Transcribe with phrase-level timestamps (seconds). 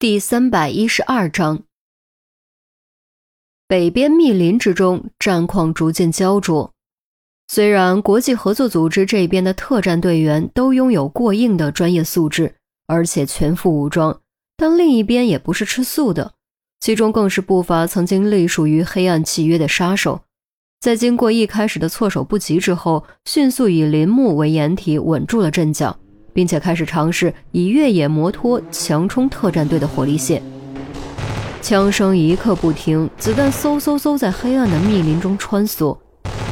[0.00, 1.64] 第三百一十二章，
[3.68, 6.72] 北边密林之中，战况逐渐焦灼。
[7.48, 12.54] 虽然国际合作组织这边的特战队员都拥有过硬的专业素质，
[12.86, 14.18] 而且全副武装，
[14.56, 16.32] 但另一边也不是吃素的。
[16.80, 20.22] 其中更是不乏曾经隶属于黑暗契约的杀手，
[20.80, 25.98] 在经过一开始的措手不及之后，迅速以林木为掩体稳住了阵脚。
[26.32, 30.42] 并且开始尝试以越野摩托强冲特战队的火力线，
[31.62, 35.96] 枪声一刻不停，子弹嗖嗖嗖在黑暗的密林中穿梭。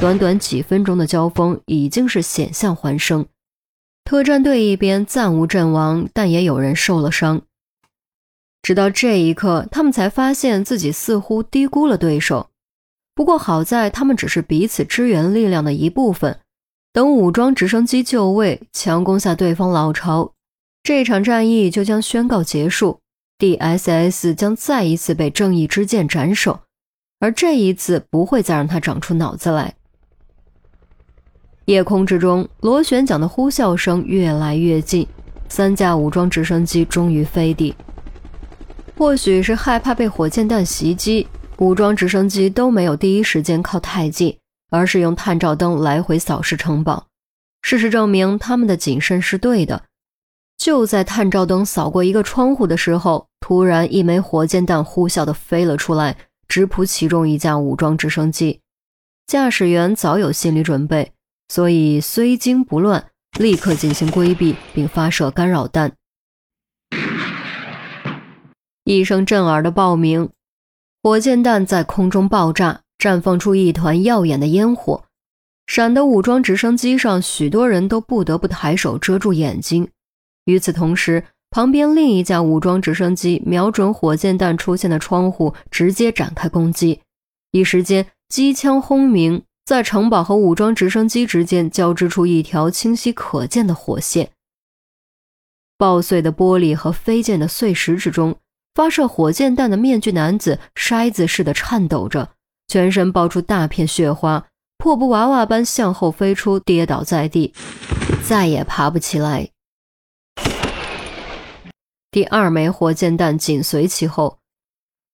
[0.00, 3.26] 短短几分钟的交锋已经是险象环生。
[4.04, 7.42] 特战队一边暂无阵亡，但也有人受了伤。
[8.62, 12.48] 直到这一刻，他们才发现自己似乎低估了对手。
[13.14, 16.38] 不过好在他们只是彼此支援力量的一部分。
[16.98, 20.32] 等武装直升机就位，强攻下对方老巢，
[20.82, 22.98] 这场战役就将宣告结束。
[23.38, 26.58] D.S.S 将再一次被正义之剑斩首，
[27.20, 29.74] 而这一次不会再让他长出脑子来。
[31.66, 35.06] 夜空之中，螺旋桨的呼啸声越来越近，
[35.48, 37.76] 三架武装直升机终于飞地。
[38.96, 44.36] 或许是害怕被火箭弹袭击，武装直升机都没有第一时间靠太近。
[44.70, 47.06] 而是用探照灯来回扫视城堡。
[47.62, 49.84] 事实证明，他们的谨慎是对的。
[50.56, 56.16] 就在探照灯扫过一个窗户的时候，突然一枚火箭弹呼啸地飞了出来，
[56.48, 58.60] 直扑其中一架武装直升机。
[59.26, 61.12] 驾驶员早有心理准备，
[61.48, 65.92] 所以虽惊不乱，立刻进行规避并发射干扰弹。
[68.84, 70.30] 一声震耳的爆鸣，
[71.02, 72.80] 火箭弹在空中爆炸。
[72.98, 75.04] 绽放出一团耀眼的烟火，
[75.66, 79.88] 闪的武装直升机上，许多人都不得不抬手遮住眼睛。
[80.46, 87.00] 与此同时，旁边另一架武装直升机瞄准火箭弹出现的窗户，直接展开攻击。
[87.52, 94.30] 一时间，机枪轰鸣，在城堡和武装直升机之间交织出一条清晰可见的火线。
[95.76, 98.36] 爆碎的玻璃和飞溅的碎石之中，
[98.74, 102.30] 发射火箭弹的面具男子筛子似的颤抖着。
[102.68, 104.46] 全身爆出大片血花，
[104.76, 107.54] 破布娃娃般向后飞出，跌倒在地，
[108.22, 109.48] 再也爬不起来。
[112.10, 114.38] 第二枚火箭弹紧随其后，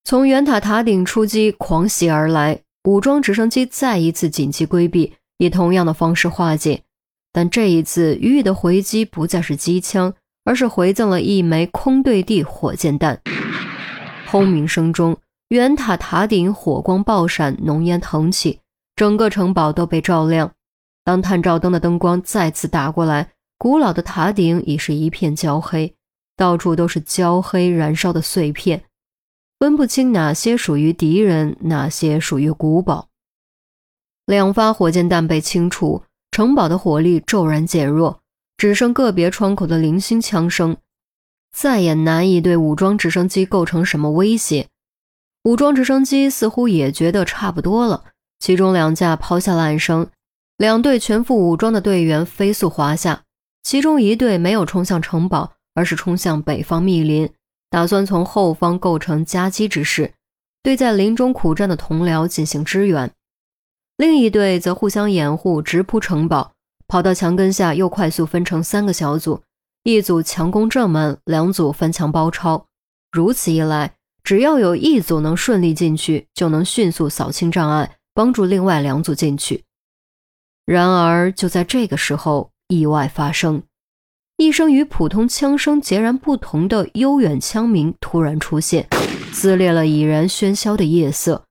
[0.05, 2.61] 从圆塔塔顶出击，狂袭而来。
[2.85, 6.83] 武装直升机再一次紧急规避，以同样的方式化解。
[7.33, 10.13] 但这一次，予以的回击不再是机枪，
[10.45, 13.23] 而是回赠了一枚空对地火箭弹。
[14.27, 15.17] 轰鸣声中。
[15.55, 18.59] 圆塔塔顶火光爆闪，浓烟腾起，
[18.97, 20.51] 整个城堡都被照亮。
[21.05, 25.95] 当探照灯的灯光再次打过来，古老的塔顶已是一片焦黑，
[26.37, 28.83] 到处都是焦黑燃烧的碎片，
[29.61, 33.07] 分不清哪些属于敌人，哪些属于古堡。
[34.27, 38.21] 两发火箭弹被清除，城堡的火力骤然减弱，
[38.57, 40.77] 只剩个别窗口的零星枪声，
[41.53, 44.67] 再也难以对武装直升机构成什么威胁。
[45.45, 48.05] 武装直升机似乎也觉得差不多了，
[48.39, 50.09] 其中两架抛下了岸绳，
[50.57, 53.23] 两队全副武装的队员飞速滑下。
[53.63, 57.31] 其中一队没有冲向城堡，而是冲向北方密林，
[57.71, 60.13] 打算从后方构成夹击之势，
[60.63, 63.11] 对在林中苦战的同僚进行支援。
[63.97, 66.53] 另一队则互相掩护，直扑城堡，
[66.89, 69.43] 跑到墙根下，又快速分成三个小组，
[69.83, 72.67] 一组强攻正门，两组翻墙包抄。
[73.13, 73.95] 如此一来。
[74.25, 79.65] 只要有一组能顺利进去，就能迅速扫清障碍，帮助另外两组进去。
[80.65, 83.63] 然而，就在这个时候，意外发生，
[84.39, 88.89] 一声与普通枪声截然不同的悠远枪鸣突然出现，
[89.31, 91.45] 撕裂了已然喧嚣的夜色。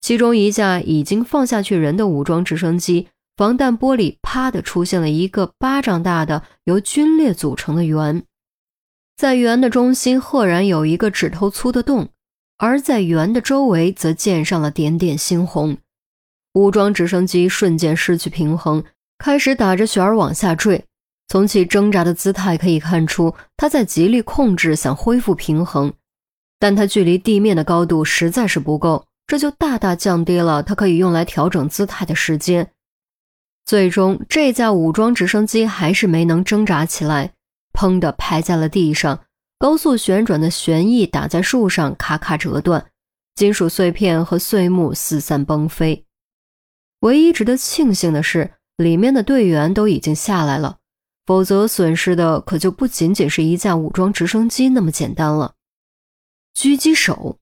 [0.00, 8.24] 其中一架已经放下去人的武装直升机，防弹玻璃啪的出现了一个巴掌大的由龟裂组成的圆。
[9.16, 12.10] 在圆的中心赫然有一个指头粗的洞，
[12.58, 15.78] 而在圆的周围则溅上了点点猩红。
[16.52, 18.84] 武装直升机瞬间失去平衡，
[19.16, 20.84] 开始打着旋儿往下坠。
[21.28, 25.94] 从其挣扎的姿态可以看出，它在极力控制，想恢复平衡，
[26.58, 32.70] 但它距离地面的高度实在是不够，这就大大降低了它可以用来调整姿态的时间。
[33.64, 37.32] 最终，这架武装直升机还是没能挣扎起来。
[37.76, 39.20] 砰的拍在了地上，
[39.58, 42.86] 高速旋转的旋翼打在树上，咔咔折断，
[43.34, 46.04] 金属碎片和碎木四散崩飞。
[47.00, 50.78] 唯一值得庆幸的是，里面的队员都已经下来了，
[51.26, 55.52] 否则损失的可就不仅仅是一架武装直升机那么简单了。
[56.56, 57.36] 狙击手。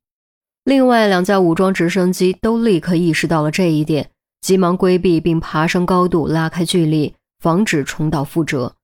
[0.64, 4.10] 另外两架武装直升机都立刻意识到了这一点，
[4.40, 8.74] 急忙规避并爬升高度，拉开距离，防止重蹈覆辙。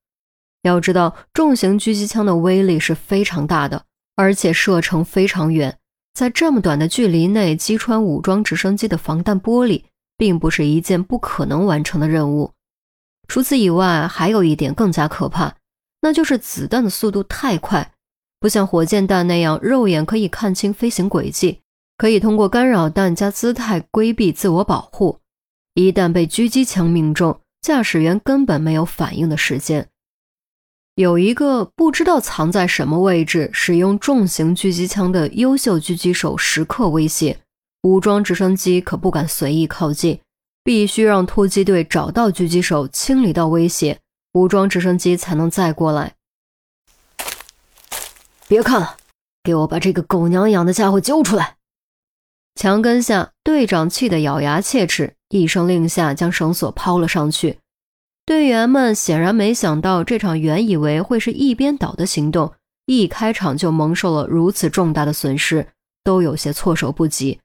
[0.62, 3.85] 要知道，重型狙击枪的威力是非常大的，
[4.17, 5.79] 而且射程非常远，
[6.12, 9.85] 在这么短的距离内击穿武装直升机的防弹玻璃，
[10.17, 12.53] 并不是一件不可能完成的任务。
[13.29, 15.55] 除此以外，还有一点更加可怕，
[16.03, 17.93] 那就是子弹的速度太快，
[18.39, 21.61] 不像火箭弹那样肉眼可以看清飞行轨迹，
[21.97, 25.21] 可以通过干扰弹加姿态规避自我保护。
[25.75, 29.90] 一旦被狙击枪命中，驾驶员根本没有反应的时间。
[31.00, 37.38] 有一个不知道藏在什么位置、使用重型狙击枪的优秀狙击手时刻威胁，
[37.85, 40.20] 武装直升机可不敢随意靠近。
[40.62, 43.99] 必须让突击队找到狙击手，清理到威胁，
[44.35, 46.12] 武装直升机才能再过来。
[48.46, 48.99] 别看了，
[49.43, 51.56] 给我把这个狗娘养的家伙揪出来！
[52.56, 57.58] 墙根下，队长气得咬牙切齿，一声令下，将绳索抛了上去。
[58.31, 62.53] 队员们显然没想到，这场原以为会是一边倒的行动，
[62.87, 65.67] 一开场就蒙受了如此重大的损失，
[66.05, 67.41] 都有些措手不及。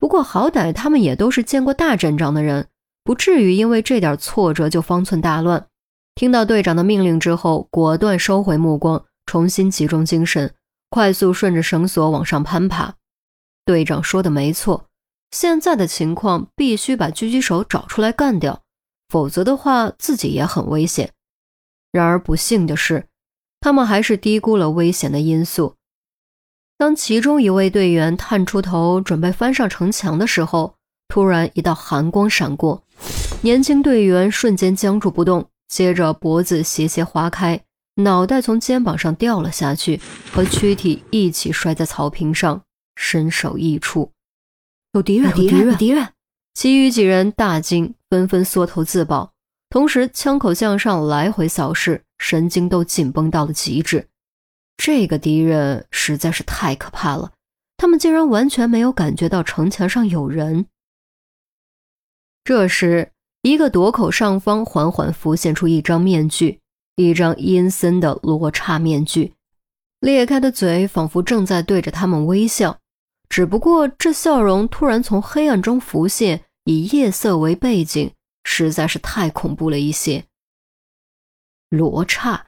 [0.00, 2.66] 不过好歹他们也都是见过大阵仗的人，
[3.04, 5.68] 不至于因为这点挫折就方寸大乱。
[6.16, 10.52] 听到队长的命令之后，果断收回目光，重新集中精神，
[10.90, 12.96] 快速顺着绳索往上攀爬。
[13.64, 14.86] 队长说的没错，
[15.30, 18.61] 现在的情况必须把狙击手找出来干掉，
[19.12, 21.12] 否则的话自己也很危险。
[21.90, 23.04] 然而不幸的是，
[23.60, 25.74] 他们还是低估了危险的因素。
[26.78, 30.76] 当其中一位队员探出头准备翻上城墙的时候，
[31.08, 32.82] 突然一道寒光闪过，
[33.42, 37.60] 年轻队员瞬间僵住不动，接着脖子斜斜划开，
[37.96, 40.00] 脑袋从肩膀上掉了下去，
[40.32, 42.62] 和躯体一起摔在草坪上，
[42.96, 44.10] 身首异处。
[44.94, 45.28] 有敌人！
[45.28, 45.66] 有敌人！
[45.66, 46.08] 有敌人！
[46.54, 49.32] 其余几人大惊，纷纷缩头自保，
[49.70, 54.06] 同时枪口向上来回扫视，神经都紧绷到了极致。
[54.76, 57.32] 这个敌人实在是太可怕了，
[57.78, 60.66] 他们竟然完全没有感觉到城墙上有人。
[62.44, 66.60] 这时，一个垛口上方缓缓浮现出一张面具，
[66.96, 69.32] 一张阴森的罗刹面具，
[70.00, 72.78] 裂开的嘴仿佛正在对着他们微笑。
[73.30, 78.12] 只不过，这笑容突然从黑暗中浮现，以夜色为背景，
[78.44, 80.24] 实在是太恐怖了一些。
[81.68, 82.46] 罗刹。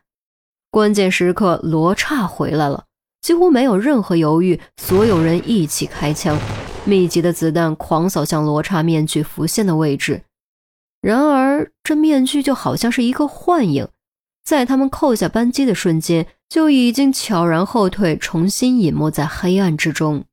[0.71, 2.85] 关键时刻，罗刹回来了，
[3.21, 6.39] 几乎没有任何犹豫，所有人一起开枪，
[6.85, 10.23] 密集的子弹狂扫向罗刹面具浮现的位置。
[11.01, 13.89] 然而，这面具就好像是一个幻影，
[14.45, 20.25] 在他们扣下扳机的瞬间，就已经悄然后退，重新隐没在黑暗之中。